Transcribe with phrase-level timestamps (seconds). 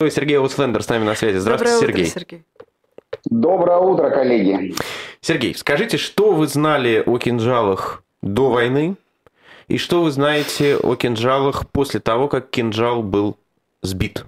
[0.00, 1.38] Сергей Ауслендер с нами на связи.
[1.38, 2.06] Здравствуйте, Доброе Сергей.
[2.06, 2.44] Утро, Сергей.
[3.24, 4.74] Доброе утро, коллеги.
[5.20, 8.94] Сергей, скажите, что вы знали о кинжалах до войны
[9.66, 13.38] и что вы знаете о кинжалах после того, как кинжал был
[13.82, 14.24] сбит?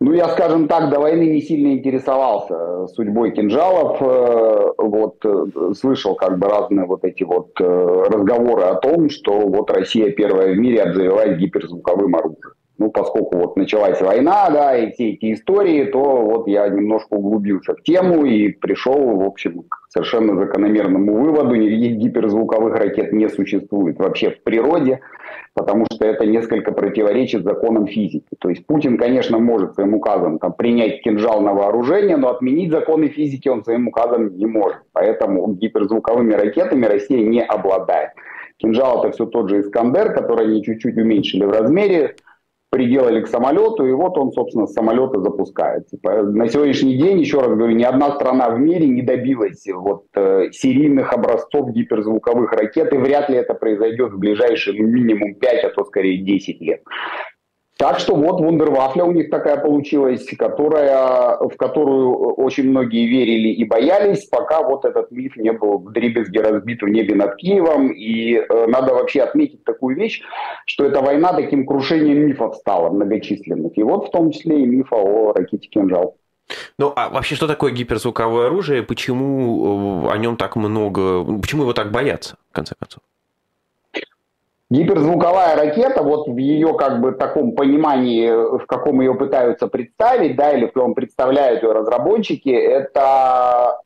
[0.00, 4.02] Ну, я, скажем так, до войны не сильно интересовался судьбой кинжалов.
[4.02, 7.64] Э, вот э, слышал как бы разные вот эти вот э,
[8.08, 12.54] разговоры о том, что вот Россия первая в мире обзавелась гиперзвуковым оружием.
[12.82, 17.76] Ну, поскольку вот началась война, да, и все эти истории, то вот я немножко углубился
[17.76, 21.54] в тему и пришел, в общем, к совершенно закономерному выводу.
[21.54, 24.98] Никаких гиперзвуковых ракет не существует вообще в природе,
[25.54, 28.26] потому что это несколько противоречит законам физики.
[28.40, 33.10] То есть Путин, конечно, может своим указом там, принять кинжал на вооружение, но отменить законы
[33.10, 34.78] физики он своим указом не может.
[34.92, 38.10] Поэтому гиперзвуковыми ракетами Россия не обладает.
[38.56, 42.16] Кинжал это все тот же Искандер, который они чуть-чуть уменьшили в размере,
[42.72, 45.98] приделали к самолету, и вот он, собственно, с самолета запускается.
[46.02, 50.50] На сегодняшний день, еще раз говорю, ни одна страна в мире не добилась вот, э,
[50.52, 55.68] серийных образцов гиперзвуковых ракет, и вряд ли это произойдет в ближайшие ну, минимум 5, а
[55.68, 56.80] то скорее 10 лет.
[57.82, 63.64] Так что вот вундервафля у них такая получилась, которая, в которую очень многие верили и
[63.64, 67.90] боялись, пока вот этот миф не был в дребезге разбит в небе над Киевом.
[67.90, 70.22] И э, надо вообще отметить такую вещь,
[70.64, 73.76] что эта война таким крушением мифов стала многочисленных.
[73.76, 76.14] И вот в том числе и мифа о ракете «Кинжал».
[76.78, 78.84] Ну, а вообще, что такое гиперзвуковое оружие?
[78.84, 81.24] Почему э, о нем так много?
[81.40, 83.02] Почему его так боятся, в конце концов?
[84.72, 90.52] Гиперзвуковая ракета, вот в ее как бы таком понимании, в каком ее пытаются представить, да,
[90.52, 93.78] или в каком представляют ее разработчики, это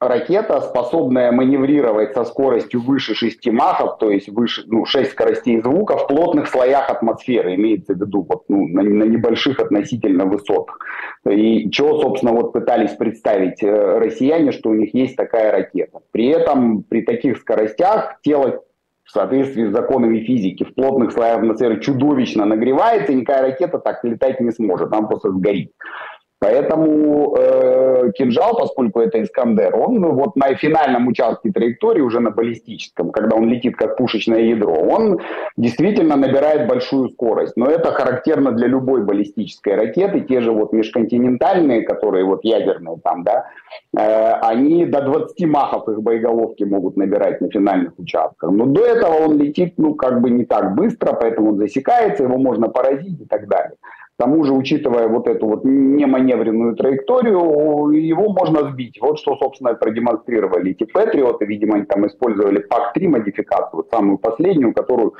[0.00, 5.96] ракета, способная маневрировать со скоростью выше 6 махов, то есть выше, ну, 6 скоростей звука
[5.96, 10.76] в плотных слоях атмосферы, имеется в виду вот, ну, на, на небольших относительно высотах.
[11.24, 16.00] И чего, собственно, вот пытались представить э, россияне, что у них есть такая ракета.
[16.10, 18.64] При этом при таких скоростях тело
[19.04, 24.04] в соответствии с законами физики в плотных слоях атмосферы чудовищно нагревается, и никакая ракета так
[24.04, 25.72] летать не сможет, она просто сгорит.
[26.42, 33.12] Поэтому э, кинжал, поскольку это Искандер, он вот на финальном участке траектории, уже на баллистическом,
[33.12, 35.20] когда он летит как пушечное ядро, он
[35.56, 37.56] действительно набирает большую скорость.
[37.56, 40.22] Но это характерно для любой баллистической ракеты.
[40.22, 43.46] Те же вот межконтинентальные, которые вот ядерные там, да,
[43.96, 48.50] э, они до 20 махов их боеголовки могут набирать на финальных участках.
[48.50, 52.36] Но до этого он летит, ну, как бы не так быстро, поэтому он засекается, его
[52.36, 53.76] можно поразить и так далее.
[54.18, 58.98] К тому же, учитывая вот эту вот неманевренную траекторию, его можно сбить.
[59.00, 61.46] Вот что, собственно, продемонстрировали эти Патриоты.
[61.46, 65.14] Видимо, они там использовали ПАК-3 модификацию, самую последнюю, которую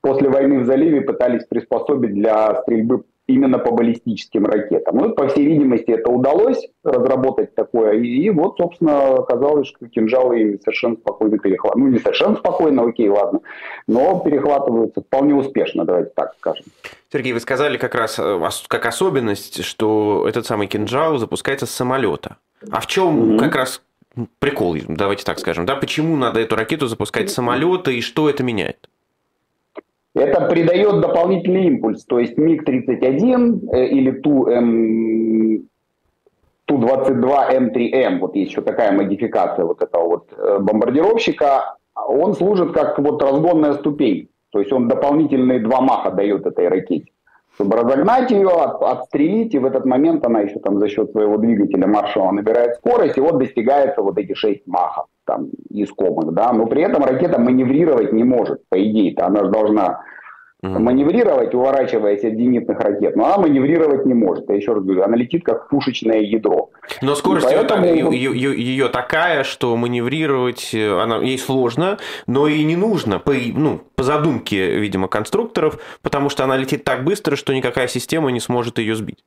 [0.00, 4.96] после войны в заливе пытались приспособить для стрельбы именно по баллистическим ракетам.
[4.96, 7.94] Ну, по всей видимости, это удалось разработать такое.
[7.94, 11.86] И, и вот, собственно, оказалось, что кинжалы совершенно спокойно перехватывают.
[11.86, 13.40] Ну, не совершенно спокойно, окей, ладно,
[13.88, 16.66] но перехватываются вполне успешно, давайте так скажем.
[17.12, 22.36] Сергей, вы сказали как раз э, как особенность, что этот самый кинжал запускается с самолета.
[22.70, 23.38] А в чем mm-hmm.
[23.38, 23.82] как раз
[24.38, 25.76] прикол, давайте так скажем, да?
[25.76, 28.88] Почему надо эту ракету запускать с самолета и что это меняет?
[30.16, 32.04] Это придает дополнительный импульс.
[32.04, 35.68] То есть МиГ-31 э, или Ту-М...
[36.64, 43.22] Ту-22М3М, вот есть еще такая модификация вот этого вот э, бомбардировщика, он служит как вот
[43.22, 44.28] разгонная ступень.
[44.50, 47.12] То есть он дополнительные два маха дает этой ракете
[47.54, 51.38] чтобы разогнать ее, от, отстрелить, и в этот момент она еще там за счет своего
[51.38, 56.66] двигателя маршала набирает скорость, и вот достигается вот эти 6 махов там искомых, да, но
[56.66, 60.00] при этом ракета маневрировать не может, по идее-то, она же должна
[60.62, 60.78] угу.
[60.78, 64.48] маневрировать, уворачиваясь от зенитных ракет, но она маневрировать не может.
[64.48, 66.70] Я еще раз говорю, она летит как пушечное ядро.
[67.02, 67.84] Но скорость поэтому...
[67.84, 73.32] ее, ее, ее такая, что маневрировать э, она, ей сложно, но и не нужно, по,
[73.32, 78.40] ну, по задумке, видимо, конструкторов, потому что она летит так быстро, что никакая система не
[78.40, 79.24] сможет ее сбить.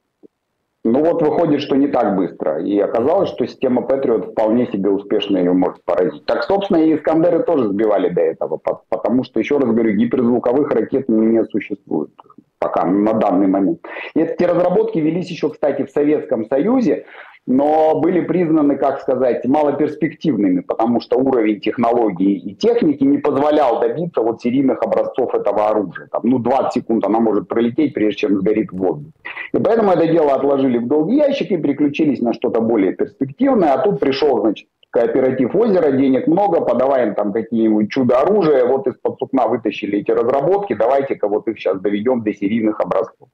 [0.85, 2.61] Ну вот выходит, что не так быстро.
[2.63, 6.25] И оказалось, что система Patriot вполне себе успешно ее может поразить.
[6.25, 8.59] Так, собственно, и Искандеры тоже сбивали до этого,
[8.89, 12.11] потому что, еще раз говорю, гиперзвуковых ракет не существует
[12.59, 13.79] пока на данный момент.
[14.13, 17.05] И эти разработки велись еще, кстати, в Советском Союзе,
[17.47, 24.21] но были признаны, как сказать, малоперспективными, потому что уровень технологий и техники не позволял добиться
[24.21, 26.07] вот серийных образцов этого оружия.
[26.11, 29.13] Там, ну, 20 секунд она может пролететь, прежде чем сгорит в воздухе.
[29.53, 33.73] И поэтому это дело отложили в долгий ящик и переключились на что-то более перспективное.
[33.73, 39.47] А тут пришел, значит, кооператив озера, денег много, подаваем там какие-нибудь чудо-оружия, вот из-под сукна
[39.47, 43.29] вытащили эти разработки, давайте-ка вот их сейчас доведем до серийных образцов.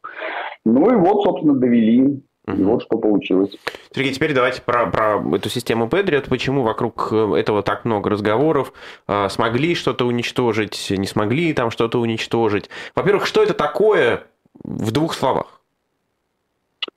[0.66, 2.22] Ну и вот, собственно, довели.
[2.48, 3.56] И вот что получилось.
[3.92, 6.30] Сергей, теперь давайте про, про эту систему Patriot.
[6.30, 8.72] Почему вокруг э, этого так много разговоров?
[9.08, 12.70] А, смогли что-то уничтожить, не смогли там что-то уничтожить?
[12.96, 14.24] Во-первых, что это такое
[14.64, 15.62] в двух словах?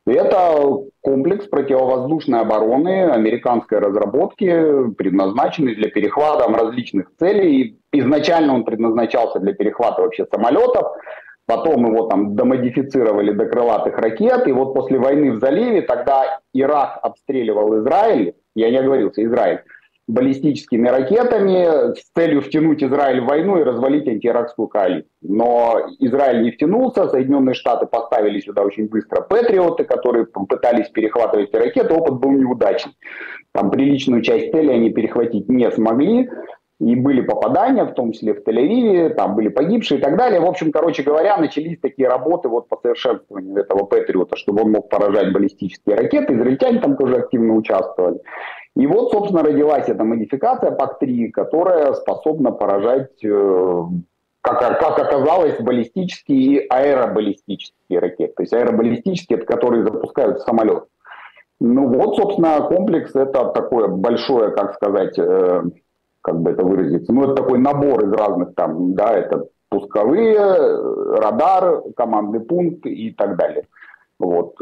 [0.06, 7.78] Это комплекс противовоздушной обороны американской разработки, предназначенный для перехвата различных целей.
[7.92, 10.86] Изначально он предназначался для перехвата вообще самолетов,
[11.48, 16.98] потом его там домодифицировали до крылатых ракет, и вот после войны в заливе тогда Ирак
[17.02, 19.60] обстреливал Израиль, я не оговорился, Израиль,
[20.06, 25.10] баллистическими ракетами с целью втянуть Израиль в войну и развалить антииракскую коалицию.
[25.22, 31.56] Но Израиль не втянулся, Соединенные Штаты поставили сюда очень быстро патриоты, которые пытались перехватывать эти
[31.56, 32.92] ракеты, опыт был неудачный.
[33.52, 36.28] Там приличную часть цели они перехватить не смогли,
[36.80, 40.40] и были попадания, в том числе в Тель-Авиве, там были погибшие и так далее.
[40.40, 44.88] В общем, короче говоря, начались такие работы вот по совершенствованию этого Патриота, чтобы он мог
[44.88, 46.34] поражать баллистические ракеты.
[46.34, 48.20] Израильтяне там тоже активно участвовали.
[48.76, 53.82] И вот, собственно, родилась эта модификация ПАК-3, которая способна поражать, э,
[54.40, 58.34] как, как оказалось, баллистические и аэробаллистические ракеты.
[58.36, 60.84] То есть аэробаллистические, это которые запускают самолет.
[61.60, 65.62] Ну вот, собственно, комплекс это такое большое, как сказать, э,
[66.28, 70.38] как бы это выразиться, ну это такой набор из разных там, да, это пусковые,
[71.16, 73.66] радар, командный пункт и так далее.
[74.18, 74.56] Вот.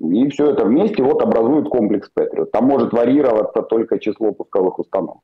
[0.00, 2.46] И все это вместе вот образует комплекс Patriot.
[2.46, 5.20] Там может варьироваться только число пусковых установок.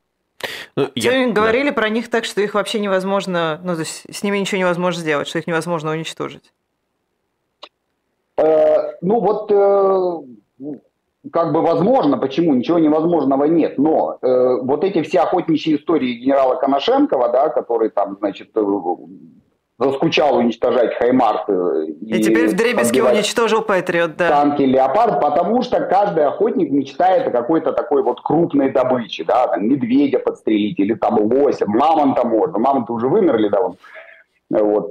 [0.77, 1.31] Ну, я...
[1.31, 1.75] говорили да.
[1.75, 5.29] про них так, что их вообще невозможно, ну, то есть с ними ничего невозможно сделать,
[5.29, 6.53] что их невозможно уничтожить.
[8.39, 10.77] Э, ну вот э,
[11.31, 16.57] как бы возможно, почему ничего невозможного нет, но э, вот эти все охотничьи истории генерала
[16.57, 18.61] Коношенкова, да, который там, значит, э,
[19.79, 21.87] заскучал уничтожать Хаймарсы.
[22.01, 24.29] И, и теперь в Дребезге уничтожил Патриот, да.
[24.29, 29.69] Танки Леопард, потому что каждый охотник мечтает о какой-то такой вот крупной добыче, да, там,
[29.69, 33.69] медведя подстрелить или там лося, мамонта можно, мамонты уже вымерли давно.
[33.69, 33.79] Вот,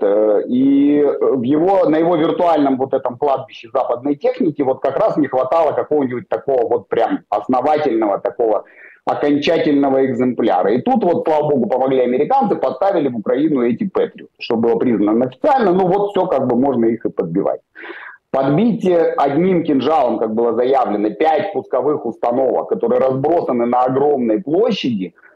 [0.04, 5.18] э, и в его, на его виртуальном вот этом кладбище западной техники вот как раз
[5.18, 8.66] не хватало какого-нибудь такого вот прям основательного такого
[9.06, 10.74] окончательного экземпляра.
[10.74, 15.26] И тут вот, слава богу, помогли американцы, поставили в Украину эти Патриоты, что было признано
[15.26, 17.62] официально, ну вот все как бы можно их и подбивать.
[18.32, 18.88] Подбить
[19.18, 25.31] одним кинжалом, как было заявлено, пять пусковых установок, которые разбросаны на огромной площади– Э,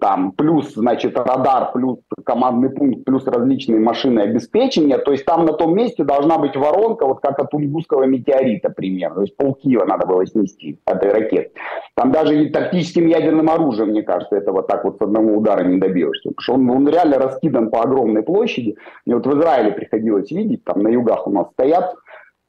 [0.00, 5.52] там плюс, значит, радар, плюс командный пункт, плюс различные машины обеспечения, то есть там на
[5.52, 10.06] том месте должна быть воронка, вот как от Тунгусского метеорита примерно, то есть полкива надо
[10.06, 11.50] было снести этой ракеты.
[11.96, 15.78] Там даже и тактическим ядерным оружием, мне кажется, этого так вот с одного удара не
[15.78, 18.76] добьешься, потому что он, он реально раскидан по огромной площади.
[19.06, 21.94] Мне вот в Израиле приходилось видеть, там на югах у нас стоят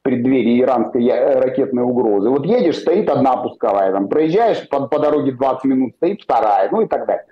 [0.06, 2.30] преддверии иранской э, ракетной угрозы.
[2.30, 6.82] Вот едешь, стоит одна пусковая, там, проезжаешь по, по дороге 20 минут, стоит вторая, ну
[6.82, 7.24] и так далее.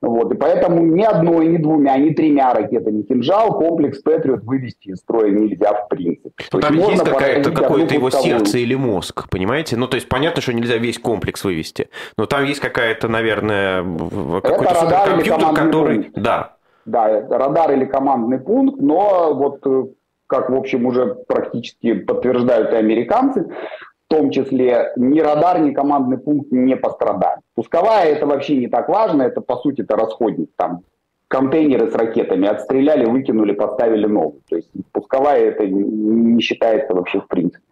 [0.00, 4.98] Вот, и поэтому ни одной, ни двумя, ни тремя ракетами «Кинжал» комплекс «Патриот» вывести из
[4.98, 6.30] строя нельзя в принципе.
[6.52, 9.76] Ну, там есть, есть какая-то, какое-то его сердце или мозг, понимаете?
[9.76, 14.74] Ну, то есть, понятно, что нельзя весь комплекс вывести, но там есть какая-то, наверное, какой-то
[14.74, 16.02] суперкомпьютер, который...
[16.02, 16.18] Пункт.
[16.18, 16.56] Да.
[16.86, 19.84] Да, это радар или командный пункт, но вот э,
[20.26, 26.18] как, в общем, уже практически подтверждают и американцы, в том числе ни радар, ни командный
[26.18, 27.40] пункт не пострадали.
[27.54, 30.50] Пусковая это вообще не так важно, это по сути это расходник.
[30.56, 30.82] Там
[31.28, 34.40] контейнеры с ракетами отстреляли, выкинули, поставили новую.
[34.48, 37.64] То есть пусковая это не считается вообще в принципе.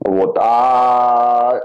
[0.00, 0.36] Вот.
[0.40, 1.60] А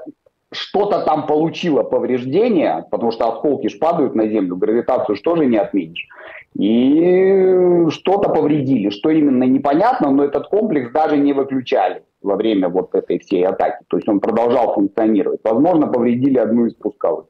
[0.58, 5.58] что-то там получило повреждение, потому что осколки ж падают на землю, гравитацию что же не
[5.58, 6.08] отменишь.
[6.54, 8.90] И что-то повредили.
[8.90, 13.84] Что именно, непонятно, но этот комплекс даже не выключали во время вот этой всей атаки.
[13.88, 15.42] То есть он продолжал функционировать.
[15.44, 17.26] Возможно, повредили одну из пусковых.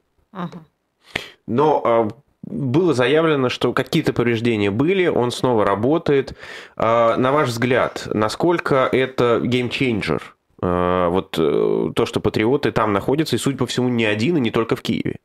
[1.46, 2.08] Но а,
[2.42, 6.34] было заявлено, что какие-то повреждения были, он снова работает.
[6.76, 10.37] А, на ваш взгляд, насколько это game changer?
[10.60, 14.40] А, вот э, то, что патриоты там находятся, и, судя по всему, не один, и
[14.40, 15.16] не только в Киеве.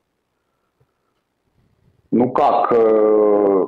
[2.11, 3.65] Ну как, э,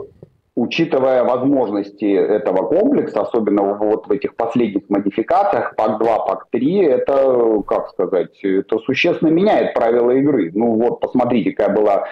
[0.55, 8.43] учитывая возможности этого комплекса, особенно вот в этих последних модификациях, PAC-2, PAC-3, это, как сказать,
[8.43, 10.51] это существенно меняет правила игры.
[10.53, 12.05] Ну вот, посмотрите, какая была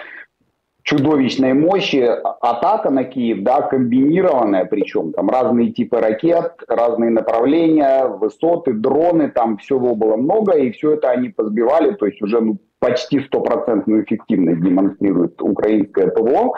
[0.84, 2.06] чудовищной мощи
[2.40, 9.56] атака на Киев, да, комбинированная, причем там разные типы ракет, разные направления, высоты, дроны, там
[9.56, 14.60] всего было много, и все это они позбивали, то есть уже ну, почти стопроцентную эффективность
[14.60, 16.52] демонстрирует украинское ПВО.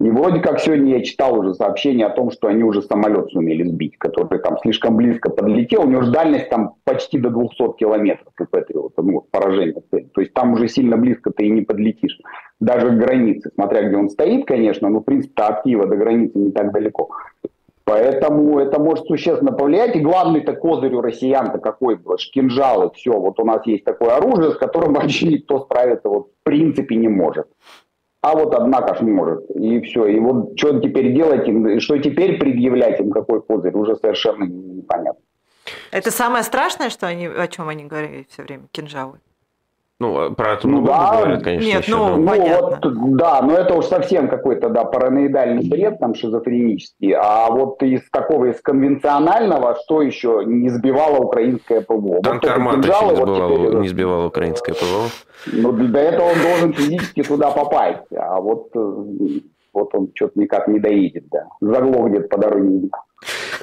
[0.00, 3.64] И вроде как сегодня я читал уже сообщение о том, что они уже самолет сумели
[3.64, 5.82] сбить, который там слишком близко подлетел.
[5.82, 10.08] У него же дальность там почти до 200 километров у Патриота, ну, поражение цели.
[10.14, 12.16] То есть там уже сильно близко ты и не подлетишь.
[12.60, 16.38] Даже к границе, смотря где он стоит, конечно, но в принципе от Киева до границы
[16.38, 17.08] не так далеко.
[17.88, 19.96] Поэтому это может существенно повлиять.
[19.96, 22.16] И главный-то козырь у россиян-то какой был?
[22.16, 23.18] Кинжалы, все.
[23.18, 27.08] Вот у нас есть такое оружие, с которым вообще никто справиться вот в принципе не
[27.08, 27.46] может.
[28.20, 29.50] А вот однако ж может.
[29.52, 30.04] И все.
[30.04, 35.22] И вот что теперь делать им, что теперь предъявлять им, какой козырь, уже совершенно непонятно.
[35.90, 39.18] Это самое страшное, что они, о чем они говорили все время, кинжалы?
[40.00, 42.30] Ну, а про атомную ну, да, говорят, конечно, Нет, еще, ну, но...
[42.30, 42.78] понятно.
[42.84, 47.14] Ну, вот, да, но это уж совсем какой-то, да, параноидальный бред, там, шизофренический.
[47.18, 52.20] А вот из такого, из конвенционального, что еще не сбивало украинское ПВО?
[52.22, 55.08] Танк вот Армата еще не сбивало, вот теперь, не сбивало украинское ПВО.
[55.52, 58.06] Ну, для этого он должен физически туда попасть.
[58.16, 59.40] А вот, э,
[59.72, 61.46] вот он что-то никак не доедет, да.
[61.60, 62.88] Заглох где-то по дороге.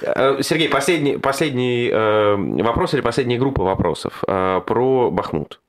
[0.01, 5.61] Э, Сергей, последний, последний э, вопрос или последняя группа вопросов э, про Бахмут.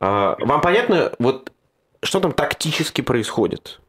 [0.00, 1.52] А, вам понятно, вот
[2.02, 3.80] что там тактически происходит?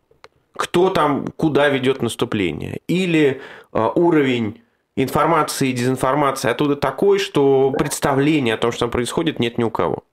[0.53, 2.79] Кто там куда ведет наступление?
[2.87, 4.61] Или а, уровень
[4.95, 9.69] информации и дезинформации оттуда такой, что представления о том, что там происходит, нет ни у
[9.69, 10.03] кого?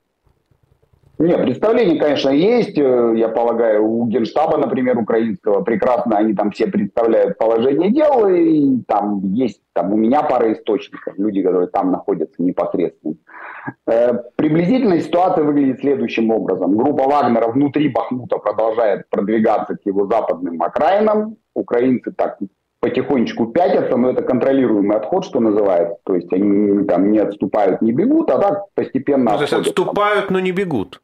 [1.19, 2.77] Нет, представление, конечно, есть.
[2.77, 8.83] Э, я полагаю, у Генштаба, например, украинского, прекрасно они там все представляют положение дел, и
[8.87, 13.15] там есть, там у меня пара источников, люди, которые там находятся непосредственно.
[13.87, 16.77] Э, приблизительно ситуация выглядит следующим образом.
[16.77, 21.37] Группа Вагнера внутри Бахмута продолжает продвигаться к его западным окраинам.
[21.55, 22.39] Украинцы так
[22.81, 25.97] потихонечку пятятся, но это контролируемый отход, что называется.
[26.05, 30.31] То есть они там не отступают, не бегут, а так постепенно ну, То есть отступают,
[30.31, 31.01] но не бегут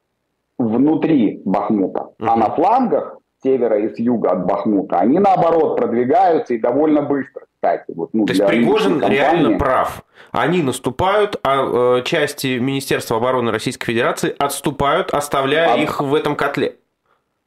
[0.59, 2.27] внутри Бахмута, uh-huh.
[2.29, 7.47] а на флангах севера и с юга от Бахмута, они наоборот продвигаются и довольно быстро,
[7.63, 7.85] кстати.
[7.95, 9.17] Вот, ну, То есть Пригожин компании...
[9.17, 10.03] реально прав.
[10.33, 15.77] Они наступают, а э, части Министерства обороны Российской Федерации отступают, оставляя а...
[15.77, 16.77] их в этом котле.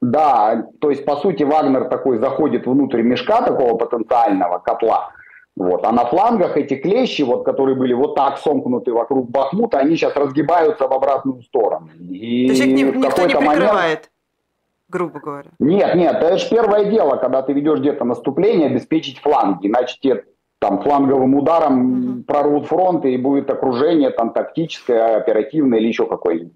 [0.02, 5.12] Да, то есть, по сути, Вагнер такой заходит внутрь мешка такого потенциального котла,
[5.56, 5.86] вот.
[5.86, 10.16] А на флангах эти клещи, вот, которые были вот так сомкнуты вокруг Бахмута, они сейчас
[10.16, 11.90] разгибаются в обратную сторону.
[11.98, 13.72] И То есть их не, никто не прикрывает?
[13.74, 14.10] Момент...
[14.96, 15.50] грубо говоря.
[15.60, 20.24] Нет, нет, это же первое дело, когда ты ведешь где-то наступление, обеспечить фланги, иначе тебе
[20.60, 22.24] там фланговым ударом mm-hmm.
[22.24, 26.54] прорвут фронт и будет окружение там тактическое, оперативное или еще какое-нибудь.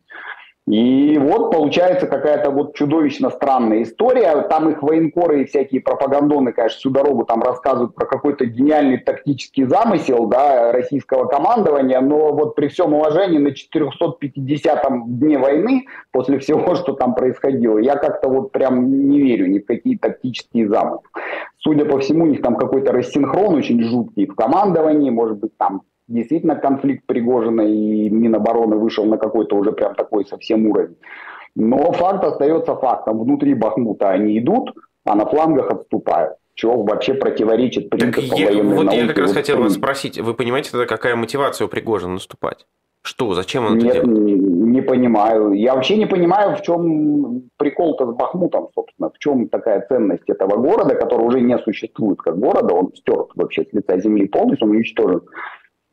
[0.70, 4.40] И вот получается какая-то вот чудовищно странная история.
[4.44, 9.64] Там их военкоры и всякие пропагандоны, конечно, всю дорогу там рассказывают про какой-то гениальный тактический
[9.64, 16.76] замысел да, российского командования, но вот при всем уважении на 450-м дне войны, после всего,
[16.76, 21.02] что там происходило, я как-то вот прям не верю ни в какие тактические замыслы.
[21.58, 25.82] Судя по всему, у них там какой-то рассинхрон очень жуткий в командовании, может быть, там
[26.10, 30.98] действительно конфликт Пригожина и Минобороны вышел на какой-то уже прям такой совсем уровень.
[31.56, 33.20] Но факт остается фактом.
[33.20, 34.74] Внутри Бахмута они идут,
[35.06, 36.34] а на флангах отступают.
[36.56, 38.98] Чего вообще противоречит принципу так военной Вот науки.
[38.98, 42.66] я как раз вот хотел вас спросить, вы понимаете тогда, какая мотивация у Пригожина наступать?
[43.02, 44.26] Что, зачем он Нет, это делает?
[44.26, 45.54] Не, не понимаю.
[45.54, 49.10] Я вообще не понимаю, в чем прикол-то с Бахмутом, собственно.
[49.10, 52.74] В чем такая ценность этого города, который уже не существует как города.
[52.74, 55.22] Он стерт вообще с лица земли полностью, он уничтожен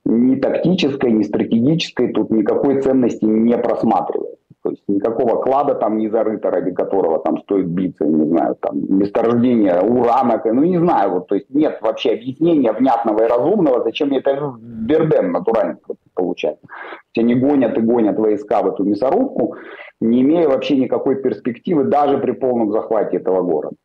[0.06, 4.36] ни тактической, ни стратегической тут никакой ценности не просматривается.
[4.62, 8.80] То есть никакого клада там не зарыто, ради которого там стоит биться, не знаю, там
[8.98, 14.12] месторождение урана, ну не знаю, вот, то есть нет вообще объяснения внятного и разумного, зачем
[14.12, 15.78] это Берден натурально
[16.14, 16.66] получается.
[17.12, 19.56] Все не гонят и гонят войска в эту мясорубку,
[20.00, 23.76] не имея вообще никакой перспективы даже при полном захвате этого города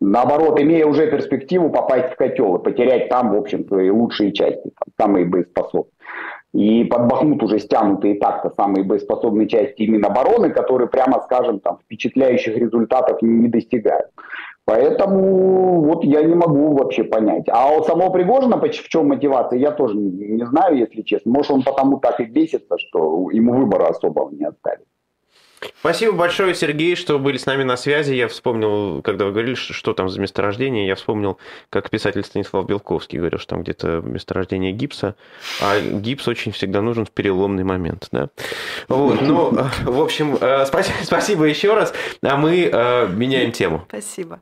[0.00, 4.62] наоборот, имея уже перспективу попасть в котел и потерять там, в общем свои лучшие части,
[4.62, 5.92] там, самые боеспособные.
[6.52, 11.78] И под Бахмут уже стянуты и так-то самые боеспособные части Минобороны, которые, прямо скажем, там,
[11.84, 14.08] впечатляющих результатов не достигают.
[14.64, 17.44] Поэтому вот я не могу вообще понять.
[17.48, 21.32] А у самого Пригожина в чем мотивация, я тоже не знаю, если честно.
[21.32, 24.84] Может, он потому так и бесится, что ему выбора особого не оставили.
[25.80, 28.14] Спасибо большое, Сергей, что были с нами на связи.
[28.14, 31.38] Я вспомнил, когда вы говорили, что, что там за месторождение, я вспомнил,
[31.68, 35.16] как писатель Станислав Белковский говорил, что там где-то месторождение гипса,
[35.60, 38.08] а гипс очень всегда нужен в переломный момент.
[38.12, 38.28] Да?
[38.88, 39.50] Вот, ну,
[39.84, 43.84] в общем, э, спасибо, спасибо еще раз, а мы э, меняем тему.
[43.88, 44.40] Спасибо.